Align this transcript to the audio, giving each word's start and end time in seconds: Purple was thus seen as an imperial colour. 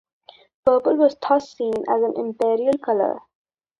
Purple 0.65 0.95
was 0.97 1.15
thus 1.21 1.53
seen 1.55 1.75
as 1.87 2.01
an 2.01 2.13
imperial 2.17 2.75
colour. 2.79 3.19